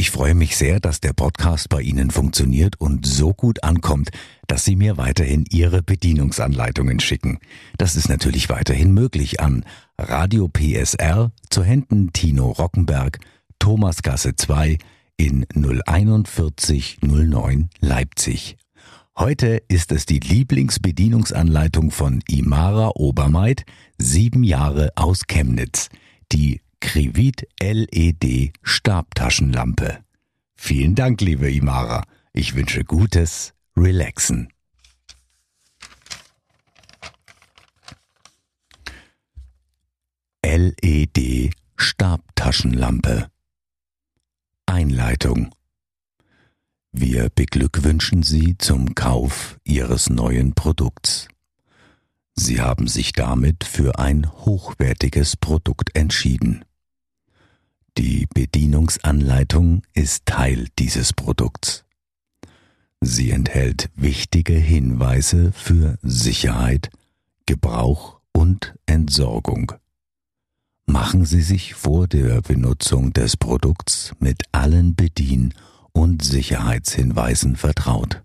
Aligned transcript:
Ich 0.00 0.12
freue 0.12 0.36
mich 0.36 0.56
sehr, 0.56 0.78
dass 0.78 1.00
der 1.00 1.12
Podcast 1.12 1.68
bei 1.68 1.82
Ihnen 1.82 2.12
funktioniert 2.12 2.80
und 2.80 3.04
so 3.04 3.34
gut 3.34 3.64
ankommt, 3.64 4.10
dass 4.46 4.64
Sie 4.64 4.76
mir 4.76 4.96
weiterhin 4.96 5.44
Ihre 5.50 5.82
Bedienungsanleitungen 5.82 7.00
schicken. 7.00 7.40
Das 7.78 7.96
ist 7.96 8.08
natürlich 8.08 8.48
weiterhin 8.48 8.94
möglich 8.94 9.40
an 9.40 9.64
Radio 9.98 10.48
PSR 10.48 11.32
zu 11.50 11.64
Händen 11.64 12.12
Tino 12.12 12.52
Rockenberg, 12.52 13.18
Thomasgasse 13.58 14.36
2 14.36 14.78
in 15.16 15.44
04109 15.52 17.70
Leipzig. 17.80 18.56
Heute 19.18 19.60
ist 19.66 19.90
es 19.90 20.06
die 20.06 20.20
Lieblingsbedienungsanleitung 20.20 21.90
von 21.90 22.22
Imara 22.28 22.92
Obermeid, 22.94 23.64
sieben 23.98 24.44
Jahre 24.44 24.92
aus 24.94 25.26
Chemnitz, 25.26 25.88
die 26.30 26.60
Krivit 26.80 27.46
LED 27.60 28.52
Stabtaschenlampe. 28.62 29.98
Vielen 30.54 30.94
Dank, 30.94 31.20
liebe 31.20 31.50
Imara. 31.50 32.04
Ich 32.32 32.54
wünsche 32.54 32.84
gutes 32.84 33.52
Relaxen. 33.76 34.48
LED 40.44 41.50
Stabtaschenlampe 41.76 43.30
Einleitung 44.66 45.54
Wir 46.92 47.28
beglückwünschen 47.28 48.22
Sie 48.22 48.56
zum 48.56 48.94
Kauf 48.94 49.58
Ihres 49.64 50.08
neuen 50.10 50.54
Produkts. 50.54 51.28
Sie 52.34 52.60
haben 52.60 52.86
sich 52.86 53.12
damit 53.12 53.64
für 53.64 53.98
ein 53.98 54.30
hochwertiges 54.30 55.36
Produkt 55.36 55.94
entschieden. 55.94 56.64
Die 57.98 58.28
Bedienungsanleitung 58.32 59.82
ist 59.92 60.24
Teil 60.24 60.68
dieses 60.78 61.12
Produkts. 61.12 61.84
Sie 63.00 63.32
enthält 63.32 63.90
wichtige 63.96 64.52
Hinweise 64.52 65.50
für 65.50 65.98
Sicherheit, 66.02 66.90
Gebrauch 67.46 68.20
und 68.30 68.76
Entsorgung. 68.86 69.72
Machen 70.86 71.24
Sie 71.24 71.42
sich 71.42 71.74
vor 71.74 72.06
der 72.06 72.40
Benutzung 72.40 73.12
des 73.12 73.36
Produkts 73.36 74.12
mit 74.20 74.44
allen 74.52 74.94
Bedien- 74.94 75.52
und 75.90 76.22
Sicherheitshinweisen 76.22 77.56
vertraut. 77.56 78.22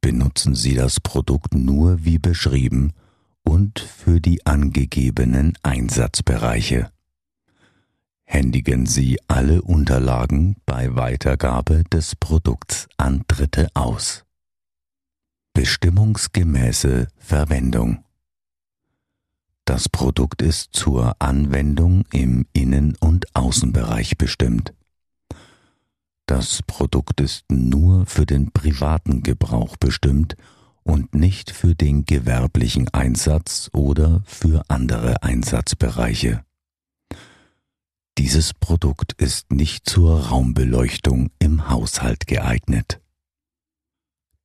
Benutzen 0.00 0.54
Sie 0.54 0.76
das 0.76 1.00
Produkt 1.00 1.54
nur 1.56 2.04
wie 2.04 2.18
beschrieben 2.18 2.92
und 3.42 3.80
für 3.80 4.20
die 4.20 4.46
angegebenen 4.46 5.58
Einsatzbereiche 5.64 6.92
händigen 8.28 8.84
Sie 8.84 9.18
alle 9.26 9.62
Unterlagen 9.62 10.56
bei 10.66 10.94
Weitergabe 10.94 11.82
des 11.90 12.14
Produkts 12.14 12.86
an 12.98 13.24
Dritte 13.26 13.68
aus. 13.72 14.24
Bestimmungsgemäße 15.54 17.08
Verwendung 17.16 18.04
Das 19.64 19.88
Produkt 19.88 20.42
ist 20.42 20.68
zur 20.72 21.16
Anwendung 21.20 22.04
im 22.12 22.46
Innen- 22.52 22.96
und 23.00 23.34
Außenbereich 23.34 24.18
bestimmt. 24.18 24.74
Das 26.26 26.62
Produkt 26.66 27.22
ist 27.22 27.50
nur 27.50 28.04
für 28.04 28.26
den 28.26 28.52
privaten 28.52 29.22
Gebrauch 29.22 29.78
bestimmt 29.78 30.36
und 30.82 31.14
nicht 31.14 31.50
für 31.50 31.74
den 31.74 32.04
gewerblichen 32.04 32.88
Einsatz 32.90 33.70
oder 33.72 34.22
für 34.26 34.62
andere 34.68 35.22
Einsatzbereiche. 35.22 36.44
Dieses 38.18 38.52
Produkt 38.52 39.12
ist 39.12 39.52
nicht 39.52 39.88
zur 39.88 40.30
Raumbeleuchtung 40.30 41.30
im 41.38 41.68
Haushalt 41.70 42.26
geeignet. 42.26 43.00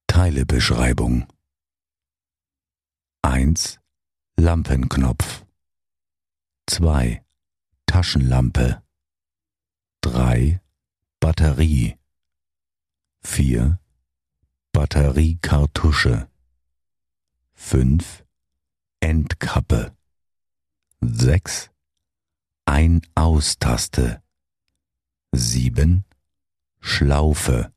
Teilebeschreibung 0.06 1.25
1. 3.23 3.79
Lampenknopf 4.38 5.44
2. 6.67 7.25
Taschenlampe 7.88 8.83
3. 10.01 10.62
Batterie 11.19 11.97
4. 13.23 13.79
Batteriekartusche 14.72 16.29
5. 17.53 18.23
Endkappe 19.00 19.97
6. 21.01 21.72
Ein-Aus-Taste. 22.66 24.24
7. 25.34 26.06
Schlaufe. 26.79 27.74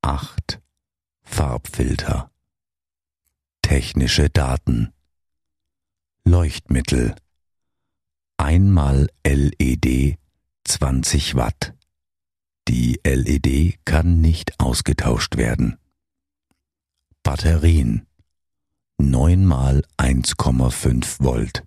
8. 0.00 0.62
Farbfilter. 1.22 2.30
Technische 3.60 4.30
Daten. 4.30 4.92
Leuchtmittel. 6.24 7.16
Einmal 8.36 9.08
LED 9.26 10.18
20 10.64 11.34
Watt. 11.34 11.74
Die 12.68 13.00
LED 13.04 13.84
kann 13.84 14.20
nicht 14.20 14.60
ausgetauscht 14.60 15.36
werden. 15.36 15.78
Batterien. 17.24 18.06
9 18.98 19.44
mal 19.44 19.82
1,5 19.96 21.24
Volt. 21.24 21.64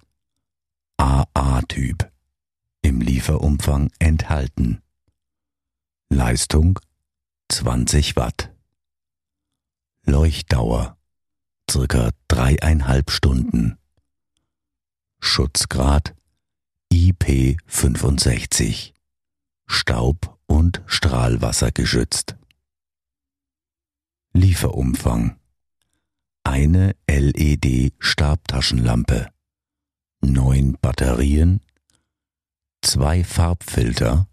AA-Typ. 1.02 2.10
Im 2.84 3.02
Lieferumfang 3.02 3.92
enthalten. 3.98 4.84
Leistung 6.10 6.80
20 7.50 8.16
Watt. 8.18 8.54
Leuchtdauer 10.06 10.96
circa 11.68 12.12
dreieinhalb 12.28 13.10
Stunden. 13.10 13.80
Schutzgrad 15.20 16.14
IP65. 16.94 18.94
Staub- 19.66 20.38
und 20.46 20.84
Strahlwasser 20.86 21.72
geschützt. 21.72 22.36
Lieferumfang. 24.34 25.40
Eine 26.44 26.96
LED-Stabtaschenlampe 27.08 29.32
neun 30.22 30.78
Batterien, 30.82 31.62
zwei 32.82 33.24
Farbfilter, 33.24 34.28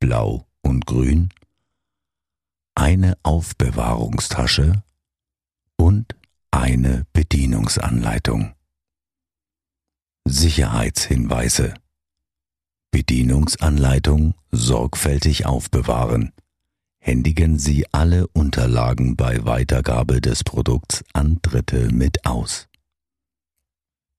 blau 0.00 0.46
und 0.62 0.86
grün, 0.86 1.30
eine 2.74 3.16
Aufbewahrungstasche 3.22 4.82
und 5.76 6.14
eine 6.50 7.06
Bedienungsanleitung. 7.12 8.54
Sicherheitshinweise 10.26 11.74
Bedienungsanleitung 12.94 14.34
sorgfältig 14.52 15.46
aufbewahren. 15.46 16.32
Händigen 16.98 17.58
Sie 17.58 17.92
alle 17.92 18.28
Unterlagen 18.28 19.16
bei 19.16 19.44
Weitergabe 19.44 20.20
des 20.20 20.44
Produkts 20.44 21.04
an 21.12 21.40
Dritte 21.42 21.92
mit 21.92 22.24
aus. 22.24 22.68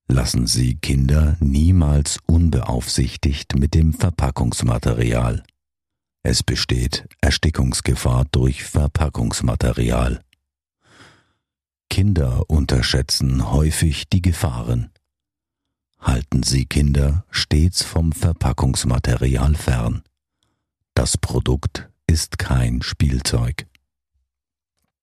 Lassen 0.08 0.46
Sie 0.46 0.76
Kinder 0.76 1.36
niemals 1.40 2.18
unbeaufsichtigt 2.26 3.58
mit 3.58 3.74
dem 3.74 3.92
Verpackungsmaterial. 3.92 5.42
Es 6.22 6.42
besteht 6.42 7.08
Erstickungsgefahr 7.20 8.24
durch 8.30 8.64
Verpackungsmaterial. 8.64 10.20
Kinder 11.90 12.48
unterschätzen 12.48 13.50
häufig 13.50 14.08
die 14.08 14.22
Gefahren. 14.22 14.90
Halten 15.98 16.42
Sie 16.44 16.66
Kinder 16.66 17.24
stets 17.30 17.82
vom 17.82 18.12
Verpackungsmaterial 18.12 19.54
fern. 19.56 20.02
Das 20.94 21.16
Produkt 21.18 21.88
ist 22.06 22.38
kein 22.38 22.82
Spielzeug. 22.82 23.66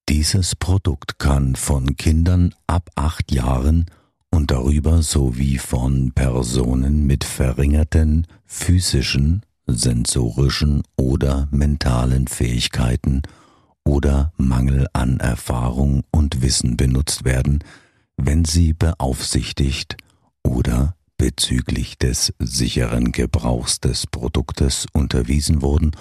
Dieses 0.08 0.56
Produkt 0.56 1.20
kann 1.20 1.56
von 1.56 1.96
Kindern 1.98 2.54
ab 2.68 2.90
acht 2.96 3.32
Jahren 3.32 3.86
und 4.34 4.50
darüber 4.50 5.04
sowie 5.04 5.60
von 5.60 6.12
Personen 6.12 7.06
mit 7.06 7.24
verringerten 7.24 8.26
physischen, 8.46 9.44
sensorischen 9.68 10.82
oder 10.98 11.48
mentalen 11.52 12.28
Fähigkeiten 12.28 13.22
oder 13.86 14.34
Mangel 14.38 14.88
an 14.94 15.20
Erfahrung 15.20 16.04
und 16.10 16.42
Wissen 16.42 16.78
benutzt 16.78 17.26
werden, 17.26 17.64
wenn 18.18 18.44
sie 18.44 18.74
beaufsichtigt 18.74 19.98
oder 20.44 20.96
bezüglich 21.18 22.00
des 22.00 22.34
sicheren 22.40 23.12
Gebrauchs 23.12 23.82
des 23.82 24.08
Produktes 24.08 24.88
unterwiesen 24.94 25.62
wurden 25.62 25.92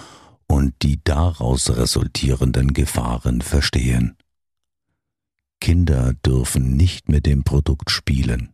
und 0.46 0.72
die 0.80 1.00
daraus 1.04 1.68
resultierenden 1.68 2.72
Gefahren 2.72 3.42
verstehen. 3.42 4.16
Kinder 5.62 6.12
dürfen 6.26 6.76
nicht 6.76 7.08
mit 7.08 7.24
dem 7.24 7.44
Produkt 7.44 7.92
spielen. 7.92 8.52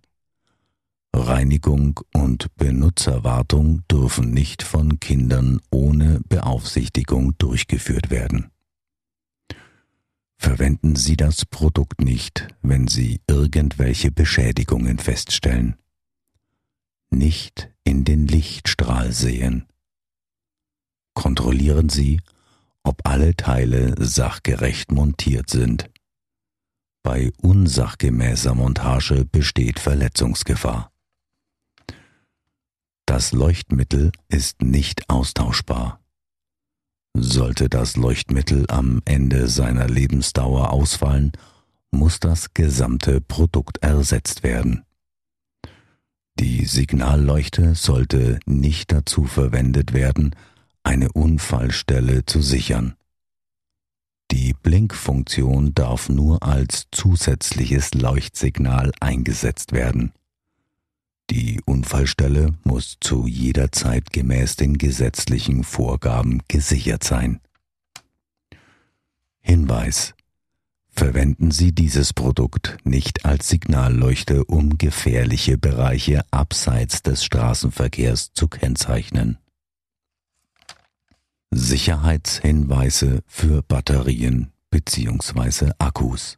Reinigung 1.15 2.01
und 2.13 2.55
Benutzerwartung 2.57 3.81
dürfen 3.91 4.31
nicht 4.33 4.63
von 4.63 5.01
Kindern 5.01 5.59
ohne 5.71 6.21
Beaufsichtigung 6.29 7.33
durchgeführt 7.39 8.11
werden. 8.11 8.51
Verwenden 10.37 10.97
Sie 10.97 11.17
das 11.17 11.47
Produkt 11.47 12.03
nicht, 12.03 12.47
wenn 12.61 12.89
Sie 12.89 13.23
irgendwelche 13.27 14.11
Beschädigungen 14.11 14.99
feststellen. 14.99 15.77
Nicht 17.09 17.71
in 17.85 18.05
den 18.05 18.27
Lichtstrahl 18.27 19.13
sehen. 19.13 19.65
Kontrollieren 21.15 21.89
Sie, 21.89 22.21
ob 22.83 23.09
alle 23.09 23.35
Teile 23.35 23.95
sachgerecht 23.99 24.93
montiert 24.93 25.49
sind. 25.49 25.89
Bei 27.09 27.33
unsachgemäßer 27.41 28.55
Montage 28.55 29.25
besteht 29.25 29.79
Verletzungsgefahr. 29.81 30.93
Das 33.07 33.33
Leuchtmittel 33.33 34.13
ist 34.29 34.61
nicht 34.61 35.09
austauschbar. 35.09 36.03
Sollte 37.17 37.71
das 37.71 37.97
Leuchtmittel 37.97 38.67
am 38.69 39.01
Ende 39.07 39.49
seiner 39.49 39.89
Lebensdauer 39.89 40.71
ausfallen, 40.71 41.33
muss 41.93 42.21
das 42.21 42.53
gesamte 42.53 43.23
Produkt 43.23 43.79
ersetzt 43.79 44.43
werden. 44.43 44.85
Die 46.39 46.67
Signalleuchte 46.67 47.75
sollte 47.75 48.39
nicht 48.45 48.93
dazu 48.93 49.25
verwendet 49.25 49.95
werden, 49.95 50.37
eine 50.83 51.11
Unfallstelle 51.13 52.27
zu 52.27 52.43
sichern. 52.43 52.98
Die 54.31 54.53
Blinkfunktion 54.53 55.75
darf 55.75 56.09
nur 56.09 56.43
als 56.43 56.87
zusätzliches 56.93 57.95
Leuchtsignal 57.95 58.93
eingesetzt 59.01 59.73
werden. 59.73 60.13
Die 61.31 61.61
Unfallstelle 61.65 62.55
muss 62.65 62.97
zu 63.01 63.27
jeder 63.27 63.73
Zeit 63.73 64.13
gemäß 64.13 64.57
den 64.57 64.79
gesetzlichen 64.79 65.65
Vorgaben 65.65 66.43
gesichert 66.49 67.05
sein. 67.05 67.41
Hinweis 69.41 70.15
Verwenden 70.91 71.53
Sie 71.53 71.71
dieses 71.73 72.13
Produkt 72.13 72.77
nicht 72.83 73.25
als 73.25 73.49
Signalleuchte, 73.49 74.45
um 74.45 74.79
gefährliche 74.79 75.57
Bereiche 75.57 76.23
abseits 76.33 77.03
des 77.03 77.23
Straßenverkehrs 77.23 78.33
zu 78.33 78.49
kennzeichnen. 78.49 79.39
Sicherheitshinweise 81.51 83.23
für 83.27 83.63
Batterien 83.63 84.53
bzw. 84.71 85.73
Akkus. 85.79 86.37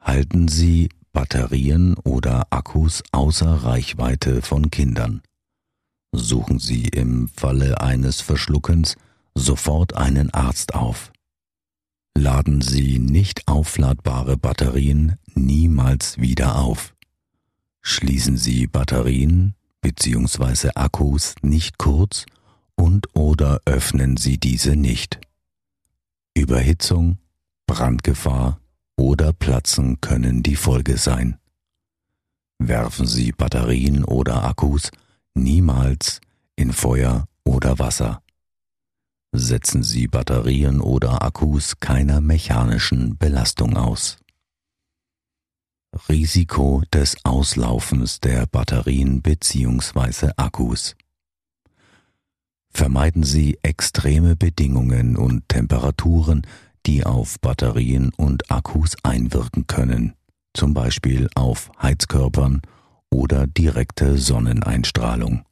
Halten 0.00 0.48
Sie 0.48 0.88
Batterien 1.12 1.96
oder 1.98 2.48
Akkus 2.50 3.04
außer 3.12 3.64
Reichweite 3.64 4.42
von 4.42 4.72
Kindern. 4.72 5.22
Suchen 6.10 6.58
Sie 6.58 6.88
im 6.88 7.28
Falle 7.28 7.80
eines 7.80 8.20
Verschluckens 8.20 8.96
sofort 9.34 9.94
einen 9.94 10.34
Arzt 10.34 10.74
auf. 10.74 11.12
Laden 12.16 12.60
Sie 12.60 12.98
nicht 12.98 13.46
aufladbare 13.46 14.36
Batterien 14.36 15.14
niemals 15.34 16.18
wieder 16.18 16.56
auf. 16.56 16.92
Schließen 17.82 18.36
Sie 18.36 18.66
Batterien 18.66 19.54
bzw. 19.80 20.70
Akkus 20.74 21.36
nicht 21.42 21.78
kurz 21.78 22.26
und 22.78 23.14
oder 23.14 23.60
öffnen 23.64 24.16
Sie 24.16 24.38
diese 24.38 24.76
nicht. 24.76 25.20
Überhitzung, 26.34 27.18
Brandgefahr 27.66 28.60
oder 28.96 29.32
Platzen 29.32 30.00
können 30.00 30.42
die 30.42 30.56
Folge 30.56 30.96
sein. 30.96 31.38
Werfen 32.58 33.06
Sie 33.06 33.32
Batterien 33.32 34.04
oder 34.04 34.44
Akkus 34.44 34.90
niemals 35.34 36.20
in 36.56 36.72
Feuer 36.72 37.26
oder 37.44 37.78
Wasser. 37.78 38.22
Setzen 39.32 39.82
Sie 39.82 40.08
Batterien 40.08 40.80
oder 40.80 41.22
Akkus 41.22 41.78
keiner 41.80 42.20
mechanischen 42.20 43.18
Belastung 43.18 43.76
aus. 43.76 44.18
Risiko 46.08 46.82
des 46.92 47.16
Auslaufens 47.24 48.20
der 48.20 48.46
Batterien 48.46 49.22
bzw. 49.22 50.32
Akkus. 50.36 50.96
Vermeiden 52.78 53.24
Sie 53.24 53.58
extreme 53.62 54.36
Bedingungen 54.36 55.16
und 55.16 55.48
Temperaturen, 55.48 56.46
die 56.86 57.04
auf 57.04 57.40
Batterien 57.40 58.12
und 58.16 58.52
Akkus 58.52 58.94
einwirken 59.02 59.66
können, 59.66 60.14
zum 60.54 60.74
Beispiel 60.74 61.28
auf 61.34 61.72
Heizkörpern 61.82 62.62
oder 63.10 63.48
direkte 63.48 64.16
Sonneneinstrahlung. 64.16 65.44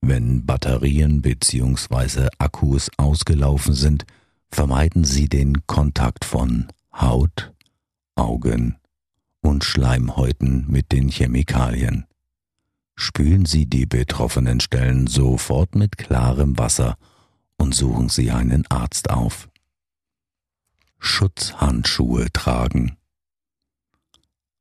Wenn 0.00 0.46
Batterien 0.46 1.22
bzw. 1.22 2.28
Akkus 2.38 2.88
ausgelaufen 2.96 3.74
sind, 3.74 4.06
vermeiden 4.52 5.02
Sie 5.02 5.28
den 5.28 5.66
Kontakt 5.66 6.24
von 6.24 6.68
Haut, 6.94 7.52
Augen 8.14 8.76
und 9.40 9.64
Schleimhäuten 9.64 10.66
mit 10.68 10.92
den 10.92 11.08
Chemikalien 11.08 12.06
spülen 12.98 13.46
Sie 13.46 13.66
die 13.66 13.86
betroffenen 13.86 14.58
Stellen 14.58 15.06
sofort 15.06 15.76
mit 15.76 15.96
klarem 15.98 16.58
Wasser 16.58 16.96
und 17.56 17.74
suchen 17.74 18.08
Sie 18.08 18.32
einen 18.32 18.66
Arzt 18.68 19.10
auf. 19.10 19.48
Schutzhandschuhe 20.98 22.26
tragen. 22.32 22.96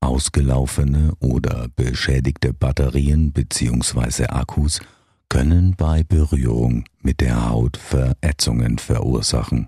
Ausgelaufene 0.02 1.14
oder 1.20 1.68
beschädigte 1.76 2.54
Batterien 2.54 3.34
bzw. 3.34 4.28
Akkus 4.28 4.82
können 5.30 5.76
bei 5.76 6.04
Berührung 6.04 6.86
mit 7.02 7.22
der 7.22 7.50
Haut 7.50 7.76
Verätzungen 7.76 8.78
verursachen. 8.78 9.68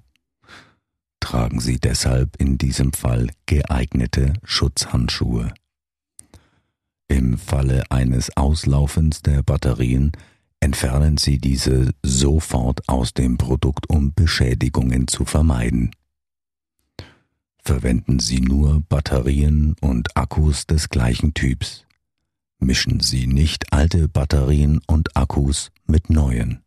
Tragen 1.19 1.59
Sie 1.59 1.79
deshalb 1.79 2.35
in 2.37 2.59
diesem 2.59 2.93
Fall 2.93 3.31
geeignete 3.47 4.33
Schutzhandschuhe. 4.43 5.53
Im 7.09 7.39
Falle 7.39 7.83
eines 7.89 8.37
Auslaufens 8.37 9.23
der 9.23 9.41
Batterien 9.41 10.11
entfernen 10.59 11.17
Sie 11.17 11.39
diese 11.39 11.91
sofort 12.03 12.87
aus 12.87 13.13
dem 13.13 13.37
Produkt, 13.37 13.89
um 13.89 14.13
Beschädigungen 14.13 15.07
zu 15.07 15.25
vermeiden. 15.25 15.91
Verwenden 17.63 18.19
Sie 18.19 18.41
nur 18.41 18.81
Batterien 18.87 19.75
und 19.81 20.15
Akkus 20.15 20.67
des 20.67 20.89
gleichen 20.89 21.33
Typs. 21.33 21.85
Mischen 22.59 22.99
Sie 22.99 23.25
nicht 23.25 23.73
alte 23.73 24.07
Batterien 24.07 24.79
und 24.85 25.17
Akkus 25.17 25.71
mit 25.87 26.11
neuen. 26.11 26.61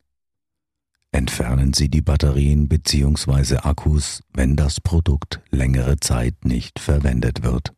Entfernen 1.13 1.73
Sie 1.73 1.89
die 1.89 2.03
Batterien 2.03 2.67
bzw. 2.67 3.59
Akkus, 3.59 4.23
wenn 4.33 4.57
das 4.57 4.81
Produkt 4.81 5.41
längere 5.51 6.01
Zeit 6.01 6.45
nicht 6.45 6.81
verwendet 6.81 7.45
wird. 7.45 7.75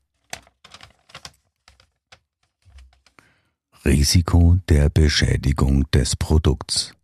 Risiko 3.86 4.56
der 4.70 4.88
Beschädigung 4.88 5.84
des 5.90 6.16
Produkts. 6.16 6.94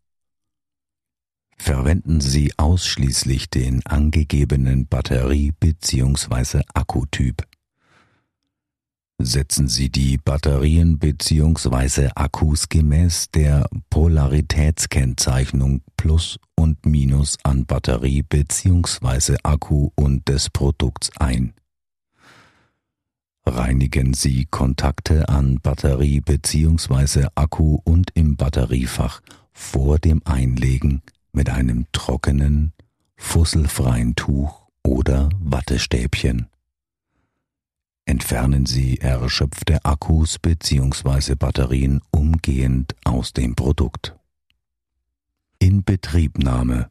Verwenden 1.59 2.23
Sie 2.23 2.55
ausschließlich 2.57 3.51
den 3.51 3.85
angegebenen 3.85 4.87
Batterie- 4.87 5.53
bzw. 5.61 6.63
Akkutyp. 6.73 7.47
Setzen 9.19 9.69
Sie 9.69 9.91
die 9.91 10.17
Batterien 10.17 10.99
bzw. 10.99 12.13
Akkus 12.15 12.71
gemäß 12.71 13.31
der 13.31 13.69
Polaritätskennzeichnung 13.91 15.83
Plus 15.99 16.39
und 16.57 16.87
Minus 16.87 17.37
an 17.43 17.67
Batterie 17.67 18.23
bzw. 18.23 19.37
Akku 19.43 19.91
und 19.97 20.27
des 20.29 20.49
Produkts 20.49 21.11
ein. 21.19 21.53
Reinigen 23.57 24.15
Sie 24.15 24.47
Kontakte 24.49 25.29
an 25.29 25.59
Batterie 25.61 26.21
bzw. 26.21 27.27
Akku 27.35 27.79
und 27.83 28.13
im 28.15 28.37
Batteriefach 28.37 29.23
vor 29.53 29.99
dem 29.99 30.23
Einlegen 30.25 31.03
mit 31.33 31.51
einem 31.51 31.87
trockenen, 31.91 32.73
fusselfreien 33.17 34.15
Tuch 34.15 34.69
oder 34.85 35.31
Wattestäbchen. 35.41 36.47
Entfernen 38.05 38.67
Sie 38.67 38.99
erschöpfte 38.99 39.85
Akkus 39.85 40.39
bzw. 40.39 41.35
Batterien 41.35 42.01
umgehend 42.13 42.95
aus 43.05 43.33
dem 43.33 43.57
Produkt. 43.57 44.15
Inbetriebnahme 45.59 46.89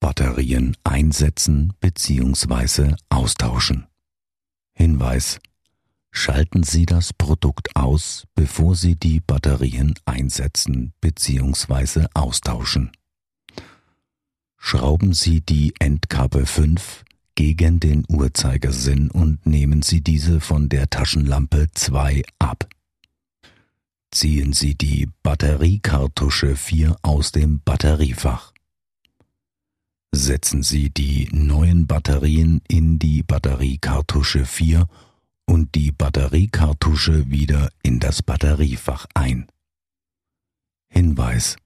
Batterien 0.00 0.74
einsetzen 0.84 1.74
bzw. 1.80 2.94
austauschen. 3.10 3.86
Hinweis 4.74 5.38
Schalten 6.16 6.62
Sie 6.62 6.86
das 6.86 7.12
Produkt 7.12 7.74
aus, 7.74 8.24
bevor 8.36 8.76
Sie 8.76 8.94
die 8.94 9.18
Batterien 9.18 9.94
einsetzen 10.06 10.92
bzw. 11.00 12.06
austauschen. 12.14 12.92
Schrauben 14.56 15.12
Sie 15.12 15.40
die 15.40 15.74
Endkappe 15.80 16.46
5 16.46 17.04
gegen 17.34 17.80
den 17.80 18.04
Uhrzeigersinn 18.08 19.10
und 19.10 19.44
nehmen 19.44 19.82
Sie 19.82 20.02
diese 20.02 20.40
von 20.40 20.68
der 20.68 20.88
Taschenlampe 20.88 21.66
2 21.74 22.22
ab. 22.38 22.68
Ziehen 24.12 24.52
Sie 24.52 24.76
die 24.76 25.08
Batteriekartusche 25.24 26.54
4 26.54 26.96
aus 27.02 27.32
dem 27.32 27.60
Batteriefach. 27.64 28.53
Setzen 30.16 30.62
Sie 30.62 30.90
die 30.90 31.28
neuen 31.32 31.88
Batterien 31.88 32.62
in 32.68 33.00
die 33.00 33.24
Batteriekartusche 33.24 34.46
4 34.46 34.86
und 35.44 35.74
die 35.74 35.90
Batteriekartusche 35.90 37.28
wieder 37.32 37.68
in 37.82 37.98
das 37.98 38.22
Batteriefach 38.22 39.06
ein. 39.14 39.48
Hinweis. 40.88 41.56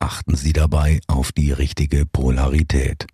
Achten 0.00 0.36
Sie 0.36 0.52
dabei 0.52 1.00
auf 1.06 1.32
die 1.32 1.50
richtige 1.50 2.04
Polarität. 2.04 3.06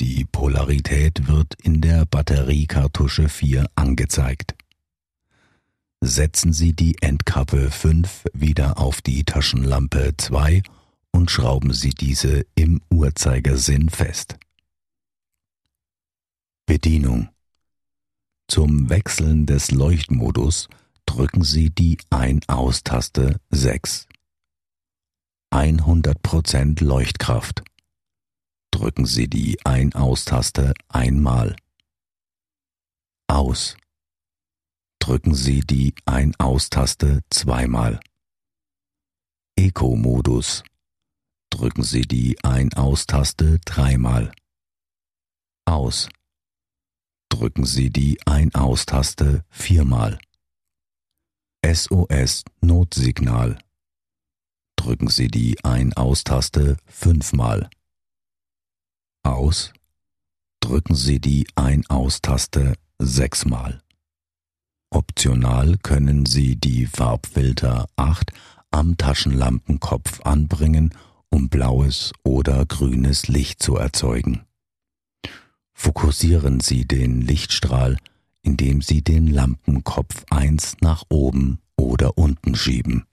Die 0.00 0.24
Polarität 0.24 1.28
wird 1.28 1.54
in 1.62 1.80
der 1.80 2.04
Batteriekartusche 2.04 3.28
4 3.28 3.66
angezeigt. 3.76 4.56
Setzen 6.00 6.52
Sie 6.52 6.72
die 6.72 7.00
Endkappe 7.00 7.70
5 7.70 8.24
wieder 8.32 8.78
auf 8.78 9.02
die 9.02 9.22
Taschenlampe 9.22 10.14
2 10.16 10.56
und 10.56 10.81
schrauben 11.30 11.72
Sie 11.72 11.90
diese 11.90 12.46
im 12.54 12.80
Uhrzeigersinn 12.90 13.88
fest. 13.88 14.36
Bedienung 16.66 17.28
zum 18.48 18.90
Wechseln 18.90 19.46
des 19.46 19.70
Leuchtmodus 19.70 20.68
drücken 21.06 21.42
Sie 21.42 21.70
die 21.70 21.98
Ein-Aus-Taste 22.10 23.40
6. 23.50 24.06
100% 25.52 26.82
Leuchtkraft. 26.84 27.62
Drücken 28.70 29.06
Sie 29.06 29.28
die 29.28 29.58
Ein-Aus-Taste 29.64 30.74
einmal. 30.88 31.56
Aus. 33.26 33.76
Drücken 34.98 35.34
Sie 35.34 35.60
die 35.60 35.94
Ein-Aus-Taste 36.06 37.20
zweimal. 37.30 38.00
Eco-Modus. 39.56 40.62
Drücken 41.52 41.82
Sie 41.82 42.00
die 42.00 42.42
Ein-Aus-Taste 42.42 43.58
dreimal. 43.66 44.32
Aus 45.66 46.08
drücken 47.28 47.66
Sie 47.66 47.90
die 47.90 48.18
Ein-Aus-Taste 48.24 49.44
viermal. 49.50 50.18
SOS 51.62 52.44
Notsignal. 52.62 53.58
Drücken 54.76 55.08
Sie 55.08 55.28
die 55.28 55.62
Ein-Aus-Taste 55.62 56.78
fünfmal. 56.86 57.68
Aus. 59.22 59.74
Drücken 60.60 60.94
Sie 60.94 61.20
die 61.20 61.46
Ein-Aus-Taste 61.54 62.76
sechsmal. 62.98 63.82
Optional 64.90 65.76
können 65.82 66.24
Sie 66.24 66.56
die 66.56 66.86
Farbfilter 66.86 67.88
8 67.96 68.32
am 68.70 68.96
Taschenlampenkopf 68.96 70.22
anbringen, 70.22 70.94
um 71.32 71.48
blaues 71.48 72.12
oder 72.22 72.64
grünes 72.66 73.28
Licht 73.28 73.62
zu 73.62 73.76
erzeugen. 73.76 74.44
Fokussieren 75.72 76.60
Sie 76.60 76.86
den 76.86 77.22
Lichtstrahl, 77.22 77.96
indem 78.42 78.82
Sie 78.82 79.02
den 79.02 79.26
Lampenkopf 79.26 80.24
eins 80.30 80.76
nach 80.80 81.04
oben 81.08 81.60
oder 81.76 82.18
unten 82.18 82.54
schieben. 82.54 83.06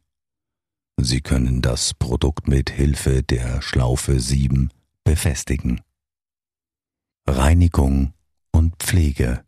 Sie 0.97 1.21
können 1.21 1.61
das 1.61 1.93
Produkt 1.93 2.47
mit 2.47 2.69
Hilfe 2.69 3.23
der 3.23 3.61
Schlaufe 3.61 4.19
7 4.19 4.69
befestigen. 5.05 5.81
Reinigung 7.25 8.13
und 8.51 8.75
Pflege. 8.77 9.43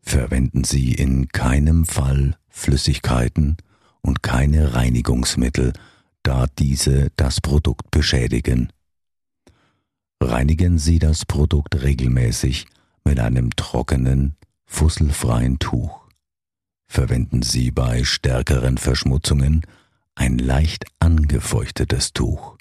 Verwenden 0.00 0.64
Sie 0.64 0.92
in 0.92 1.28
keinem 1.28 1.84
Fall 1.84 2.38
Flüssigkeiten 2.48 3.56
und 4.00 4.22
keine 4.22 4.74
Reinigungsmittel, 4.74 5.72
da 6.26 6.46
diese 6.58 7.10
das 7.14 7.40
Produkt 7.40 7.92
beschädigen. 7.92 8.72
Reinigen 10.20 10.78
Sie 10.78 10.98
das 10.98 11.24
Produkt 11.24 11.82
regelmäßig 11.82 12.66
mit 13.04 13.20
einem 13.20 13.50
trockenen, 13.54 14.36
fusselfreien 14.64 15.60
Tuch. 15.60 16.08
Verwenden 16.88 17.42
Sie 17.42 17.70
bei 17.70 18.02
stärkeren 18.02 18.76
Verschmutzungen 18.76 19.62
ein 20.16 20.38
leicht 20.38 20.86
angefeuchtetes 20.98 22.12
Tuch. 22.12 22.56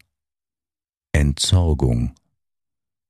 Entsorgung 1.11 2.13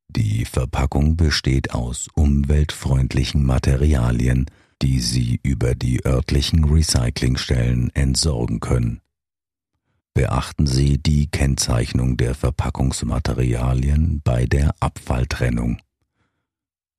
Die 0.08 0.46
Verpackung 0.46 1.18
besteht 1.18 1.74
aus 1.74 2.08
umweltfreundlichen 2.14 3.44
Materialien, 3.44 4.46
die 4.82 5.02
Sie 5.02 5.42
über 5.44 5.76
die 5.76 6.06
örtlichen 6.06 6.64
Recyclingstellen 6.64 7.94
entsorgen 7.94 8.62
können. 8.62 9.02
Beachten 10.15 10.65
Sie 10.65 10.98
die 10.98 11.27
Kennzeichnung 11.27 12.15
der 12.15 12.36
Verpackungsmaterialien 12.36 14.22
bei 14.24 14.45
der 14.45 14.74
Abfalltrennung. 14.79 15.81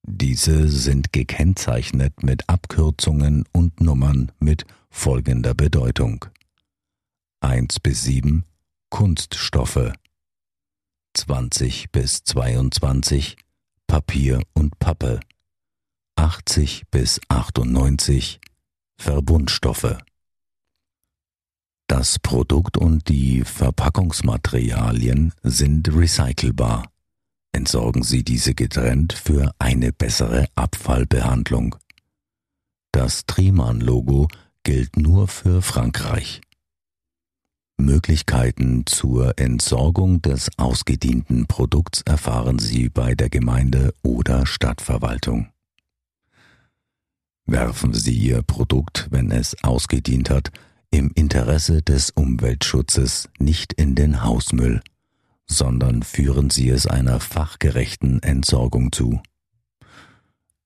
Diese 0.03 0.69
sind 0.69 1.15
gekennzeichnet 1.15 2.23
mit 2.23 2.47
Abkürzungen 2.51 3.45
und 3.53 3.81
Nummern 3.81 4.33
mit 4.39 4.67
folgender 4.91 5.55
Bedeutung. 5.55 6.27
1 7.41 7.81
bis 7.81 8.03
7 8.03 8.45
Kunststoffe 8.91 9.93
20 11.15 11.91
bis 11.91 12.23
22 12.23 13.39
Papier 13.87 14.43
und 14.53 14.79
Pappe 14.79 15.21
80 16.17 16.83
bis 16.91 17.19
98 17.29 18.41
Verbundstoffe 18.99 19.97
das 21.87 22.19
Produkt 22.19 22.77
und 22.77 23.09
die 23.09 23.43
Verpackungsmaterialien 23.45 25.33
sind 25.43 25.95
recycelbar. 25.95 26.91
Entsorgen 27.53 28.03
Sie 28.03 28.23
diese 28.23 28.55
getrennt 28.55 29.13
für 29.13 29.53
eine 29.59 29.93
bessere 29.93 30.47
Abfallbehandlung. 30.57 31.77
Das 32.93 33.25
Triman-Logo 33.27 34.29
gilt 34.63 34.97
nur 34.97 35.29
für 35.29 35.63
Frankreich. 35.63 36.41
Möglichkeiten 37.79 38.85
zur 38.87 39.39
Entsorgung 39.39 40.23
des 40.23 40.51
ausgedienten 40.59 41.47
Produkts 41.47 42.03
erfahren 42.03 42.59
Sie 42.59 42.89
bei 42.89 43.15
der 43.15 43.29
Gemeinde 43.29 43.95
oder 44.03 44.45
Stadtverwaltung. 44.47 45.49
Werfen 47.45 47.95
Sie 47.95 48.15
Ihr 48.15 48.43
Produkt, 48.43 49.07
wenn 49.11 49.31
es 49.31 49.63
ausgedient 49.63 50.31
hat, 50.31 50.51
im 50.91 51.11
Interesse 51.15 51.83
des 51.83 52.11
Umweltschutzes 52.11 53.29
nicht 53.39 53.73
in 53.73 53.95
den 53.95 54.23
Hausmüll, 54.23 54.83
sondern 55.47 56.03
führen 56.03 56.51
Sie 56.51 56.69
es 56.69 56.87
einer 56.87 57.21
fachgerechten 57.21 58.23
Entsorgung 58.23 58.93
zu. 58.93 59.21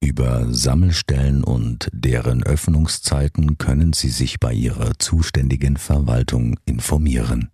Über 0.01 0.53
Sammelstellen 0.53 1.45
und 1.45 1.91
deren 1.93 2.43
Öffnungszeiten 2.43 3.59
können 3.59 3.93
Sie 3.93 4.09
sich 4.09 4.41
bei 4.41 4.53
Ihrer 4.55 4.99
zuständigen 4.99 5.77
Verwaltung 5.77 6.59
informieren. 6.65 7.51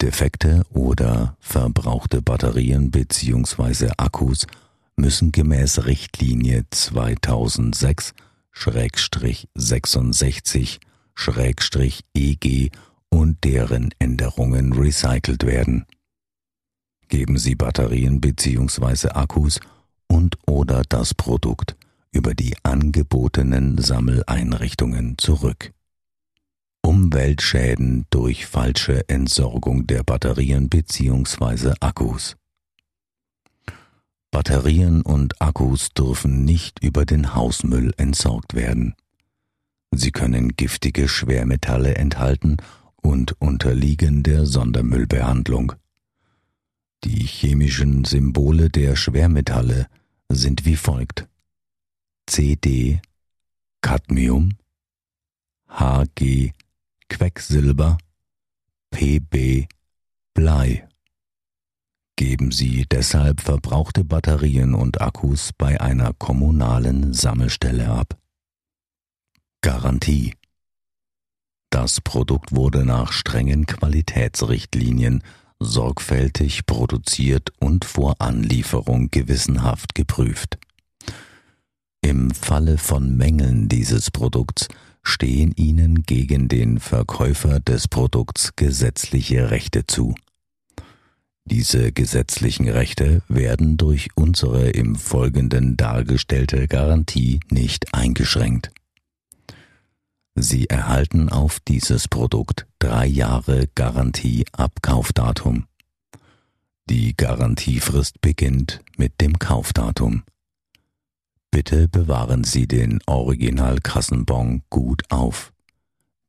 Defekte 0.00 0.62
oder 0.70 1.36
verbrauchte 1.40 2.22
Batterien 2.22 2.90
bzw. 2.90 3.90
Akkus 3.98 4.46
müssen 4.96 5.32
gemäß 5.32 5.84
Richtlinie 5.84 6.64
2006 6.70 8.14
66 9.54 10.80
EG 12.14 12.70
und 13.08 13.44
deren 13.44 13.90
Änderungen 13.98 14.72
recycelt 14.72 15.44
werden. 15.44 15.86
Geben 17.08 17.38
Sie 17.38 17.54
Batterien 17.54 18.20
bzw. 18.20 19.08
Akkus 19.08 19.60
und 20.06 20.36
oder 20.46 20.82
das 20.88 21.14
Produkt 21.14 21.76
über 22.12 22.34
die 22.34 22.56
angebotenen 22.62 23.78
Sammeleinrichtungen 23.78 25.18
zurück. 25.18 25.72
Umweltschäden 26.82 28.06
durch 28.10 28.46
falsche 28.46 29.08
Entsorgung 29.08 29.86
der 29.86 30.02
Batterien 30.02 30.68
bzw. 30.68 31.74
Akkus. 31.80 32.36
Batterien 34.30 35.02
und 35.02 35.40
Akkus 35.42 35.90
dürfen 35.90 36.44
nicht 36.44 36.82
über 36.82 37.04
den 37.04 37.34
Hausmüll 37.34 37.92
entsorgt 37.96 38.54
werden. 38.54 38.94
Sie 39.92 40.12
können 40.12 40.56
giftige 40.56 41.08
Schwermetalle 41.08 41.96
enthalten 41.96 42.58
und 43.02 43.40
unterliegen 43.40 44.22
der 44.22 44.46
Sondermüllbehandlung. 44.46 45.72
Die 47.04 47.26
chemischen 47.26 48.04
Symbole 48.04 48.70
der 48.70 48.94
Schwermetalle 48.94 49.88
sind 50.28 50.64
wie 50.64 50.76
folgt. 50.76 51.26
CD 52.26 53.00
Cadmium, 53.80 54.56
Hg 55.68 56.52
Quecksilber, 57.08 57.98
Pb 58.90 59.66
Blei. 60.34 60.89
Geben 62.20 62.52
Sie 62.52 62.84
deshalb 62.84 63.40
verbrauchte 63.40 64.04
Batterien 64.04 64.74
und 64.74 65.00
Akkus 65.00 65.52
bei 65.56 65.80
einer 65.80 66.12
kommunalen 66.12 67.14
Sammelstelle 67.14 67.88
ab. 67.88 68.18
Garantie 69.62 70.34
Das 71.70 72.02
Produkt 72.02 72.54
wurde 72.54 72.84
nach 72.84 73.12
strengen 73.12 73.64
Qualitätsrichtlinien 73.64 75.22
sorgfältig 75.60 76.66
produziert 76.66 77.54
und 77.58 77.86
vor 77.86 78.16
Anlieferung 78.18 79.10
gewissenhaft 79.10 79.94
geprüft. 79.94 80.58
Im 82.02 82.32
Falle 82.32 82.76
von 82.76 83.16
Mängeln 83.16 83.70
dieses 83.70 84.10
Produkts 84.10 84.68
stehen 85.02 85.52
Ihnen 85.56 86.02
gegen 86.02 86.48
den 86.48 86.80
Verkäufer 86.80 87.60
des 87.60 87.88
Produkts 87.88 88.56
gesetzliche 88.56 89.50
Rechte 89.50 89.86
zu. 89.86 90.14
Diese 91.50 91.90
gesetzlichen 91.90 92.68
Rechte 92.68 93.22
werden 93.28 93.76
durch 93.76 94.10
unsere 94.14 94.70
im 94.70 94.94
Folgenden 94.94 95.76
dargestellte 95.76 96.68
Garantie 96.68 97.40
nicht 97.50 97.92
eingeschränkt. 97.92 98.70
Sie 100.36 100.70
erhalten 100.70 101.28
auf 101.28 101.58
dieses 101.58 102.06
Produkt 102.06 102.68
drei 102.78 103.04
Jahre 103.04 103.66
Garantie 103.74 104.44
ab 104.52 104.80
Kaufdatum. 104.80 105.66
Die 106.88 107.16
Garantiefrist 107.16 108.20
beginnt 108.20 108.80
mit 108.96 109.20
dem 109.20 109.40
Kaufdatum. 109.40 110.22
Bitte 111.50 111.88
bewahren 111.88 112.44
Sie 112.44 112.68
den 112.68 113.00
Originalkassenbon 113.06 114.62
gut 114.70 115.02
auf. 115.10 115.52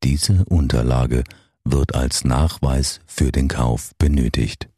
Diese 0.03 0.45
Unterlage 0.45 1.23
wird 1.63 1.93
als 1.93 2.23
Nachweis 2.23 3.01
für 3.05 3.31
den 3.31 3.47
Kauf 3.47 3.91
benötigt. 3.99 4.70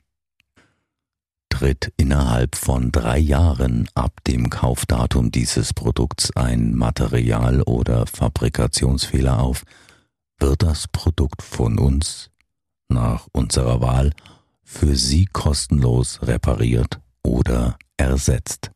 Tritt 1.53 1.93
innerhalb 1.97 2.55
von 2.55 2.91
drei 2.91 3.19
Jahren 3.19 3.87
ab 3.93 4.23
dem 4.25 4.49
Kaufdatum 4.49 5.29
dieses 5.29 5.71
Produkts 5.71 6.35
ein 6.35 6.73
Material- 6.73 7.61
oder 7.61 8.07
Fabrikationsfehler 8.07 9.39
auf, 9.39 9.63
wird 10.39 10.63
das 10.63 10.87
Produkt 10.87 11.43
von 11.43 11.77
uns, 11.77 12.31
nach 12.89 13.27
unserer 13.33 13.81
Wahl, 13.81 14.13
für 14.63 14.95
Sie 14.95 15.27
kostenlos 15.31 16.23
repariert 16.23 16.99
oder 17.21 17.77
ersetzt. 17.97 18.71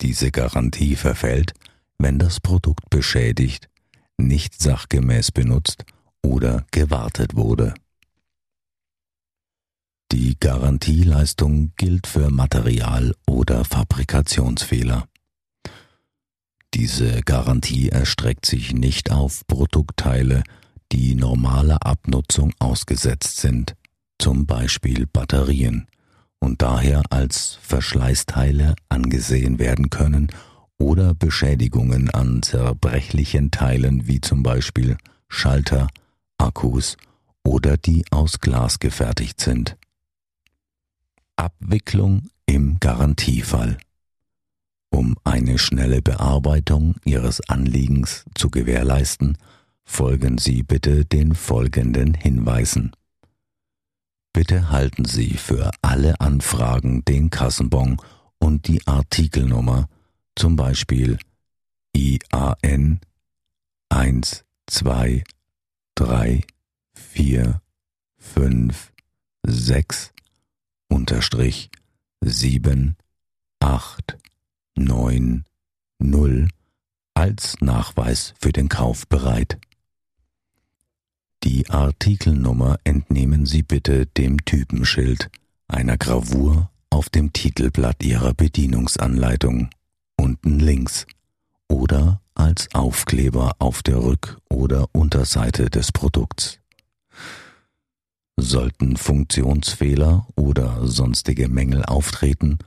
Diese 0.00 0.32
Garantie 0.32 0.96
verfällt, 0.96 1.52
wenn 1.96 2.18
das 2.18 2.40
Produkt 2.40 2.90
beschädigt, 2.90 3.68
nicht 4.18 4.60
sachgemäß 4.60 5.30
benutzt 5.30 5.84
oder 6.24 6.66
gewartet 6.72 7.36
wurde. 7.36 7.74
Die 10.12 10.38
Garantieleistung 10.38 11.72
gilt 11.76 12.06
für 12.06 12.30
Material- 12.30 13.14
oder 13.26 13.64
Fabrikationsfehler. 13.64 15.08
Diese 16.74 17.22
Garantie 17.22 17.88
erstreckt 17.88 18.46
sich 18.46 18.72
nicht 18.72 19.10
auf 19.10 19.46
Produktteile, 19.46 20.44
die 20.92 21.14
normaler 21.14 21.84
Abnutzung 21.84 22.52
ausgesetzt 22.58 23.38
sind, 23.38 23.74
zum 24.18 24.46
Beispiel 24.46 25.06
Batterien, 25.06 25.86
und 26.38 26.62
daher 26.62 27.02
als 27.10 27.58
Verschleißteile 27.62 28.76
angesehen 28.88 29.58
werden 29.58 29.90
können 29.90 30.28
oder 30.78 31.14
Beschädigungen 31.14 32.10
an 32.10 32.42
zerbrechlichen 32.42 33.50
Teilen 33.50 34.06
wie 34.06 34.20
zum 34.20 34.42
Beispiel 34.42 34.96
Schalter, 35.28 35.88
Akkus 36.38 36.96
oder 37.42 37.76
die 37.76 38.04
aus 38.10 38.40
Glas 38.40 38.78
gefertigt 38.78 39.40
sind. 39.40 39.76
Abwicklung 41.36 42.28
im 42.46 42.78
Garantiefall. 42.80 43.78
Um 44.90 45.16
eine 45.24 45.58
schnelle 45.58 46.00
Bearbeitung 46.00 46.96
Ihres 47.04 47.40
Anliegens 47.48 48.24
zu 48.34 48.50
gewährleisten, 48.50 49.36
folgen 49.84 50.38
Sie 50.38 50.62
bitte 50.62 51.04
den 51.04 51.34
folgenden 51.34 52.14
Hinweisen. 52.14 52.92
Bitte 54.32 54.70
halten 54.70 55.04
Sie 55.04 55.34
für 55.34 55.70
alle 55.82 56.20
Anfragen 56.20 57.04
den 57.04 57.30
Kassenbon 57.30 57.96
und 58.38 58.68
die 58.68 58.86
Artikelnummer, 58.86 59.88
zum 60.34 60.56
Beispiel 60.56 61.18
IAN 61.94 63.00
1, 63.88 64.44
2, 64.66 65.24
3, 65.94 66.42
4, 66.94 67.60
5, 68.18 68.92
6, 69.46 70.12
unterstrich 70.88 71.70
7, 72.20 72.96
8, 73.60 74.18
9, 74.76 75.44
0 75.98 76.48
als 77.14 77.60
Nachweis 77.60 78.34
für 78.40 78.52
den 78.52 78.68
Kauf 78.68 79.06
bereit. 79.06 79.58
Die 81.44 81.70
Artikelnummer 81.70 82.78
entnehmen 82.84 83.46
Sie 83.46 83.62
bitte 83.62 84.06
dem 84.06 84.44
Typenschild, 84.44 85.30
einer 85.68 85.96
Gravur 85.96 86.70
auf 86.90 87.08
dem 87.08 87.32
Titelblatt 87.32 88.02
Ihrer 88.02 88.34
Bedienungsanleitung, 88.34 89.70
unten 90.16 90.58
links, 90.58 91.06
oder 91.68 92.20
als 92.34 92.68
Aufkleber 92.74 93.56
auf 93.58 93.82
der 93.82 93.96
Rück- 93.96 94.38
oder 94.48 94.88
Unterseite 94.92 95.70
des 95.70 95.92
Produkts. 95.92 96.58
Sollten 98.38 98.96
Funktionsfehler 98.96 100.26
oder 100.36 100.86
sonstige 100.86 101.48
Mängel 101.48 101.84
auftreten, 101.84 102.58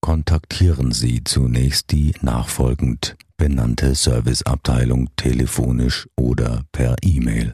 kontaktieren 0.00 0.92
Sie 0.92 1.22
zunächst 1.24 1.90
die 1.90 2.14
nachfolgend 2.22 3.16
benannte 3.36 3.94
Serviceabteilung 3.94 5.10
telefonisch 5.16 6.08
oder 6.16 6.64
per 6.72 6.96
E-Mail. 7.02 7.52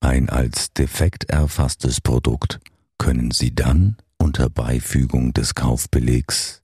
Ein 0.00 0.30
als 0.30 0.72
defekt 0.72 1.24
erfasstes 1.30 2.00
Produkt 2.00 2.60
können 2.98 3.30
Sie 3.30 3.54
dann 3.54 3.96
unter 4.18 4.48
Beifügung 4.48 5.34
des 5.34 5.54
Kaufbelegs 5.54 6.62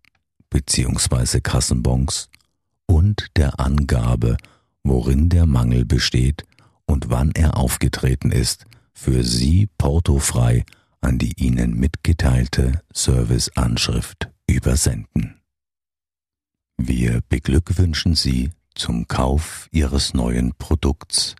bzw. 0.48 1.40
Kassenbons 1.40 2.30
und 2.86 3.26
der 3.36 3.60
Angabe, 3.60 4.38
worin 4.82 5.28
der 5.28 5.46
Mangel 5.46 5.84
besteht 5.84 6.44
und 6.86 7.10
wann 7.10 7.32
er 7.32 7.56
aufgetreten 7.56 8.32
ist, 8.32 8.66
für 8.94 9.24
Sie 9.24 9.68
portofrei 9.78 10.64
an 11.00 11.18
die 11.18 11.32
Ihnen 11.42 11.74
mitgeteilte 11.74 12.82
Serviceanschrift 12.92 14.30
übersenden. 14.46 15.40
Wir 16.76 17.20
beglückwünschen 17.28 18.14
Sie 18.14 18.50
zum 18.74 19.06
Kauf 19.08 19.68
Ihres 19.72 20.14
neuen 20.14 20.54
Produkts 20.56 21.36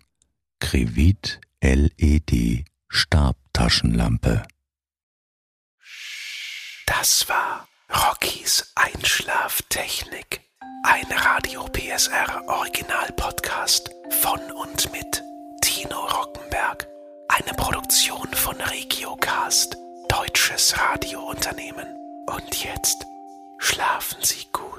Krevit 0.59 1.41
LED 1.61 2.65
Stabtaschenlampe. 2.89 4.43
Das 6.85 7.27
war 7.27 7.67
Rockys 7.89 8.71
Einschlaftechnik. 8.75 10.41
Ein 10.83 11.05
Radio 11.11 11.65
PSR 11.65 12.43
Original 12.47 13.11
Podcast 13.15 13.89
von 14.21 14.39
und 14.51 14.91
mit 14.91 15.23
Tino 15.61 15.99
Rockenberg. 16.05 16.87
Eine 17.35 17.55
Produktion 17.55 18.27
von 18.33 18.55
Regiocast, 18.61 19.75
deutsches 20.07 20.77
Radiounternehmen. 20.77 21.87
Und 22.27 22.63
jetzt 22.63 23.07
schlafen 23.57 24.19
Sie 24.21 24.45
gut. 24.51 24.72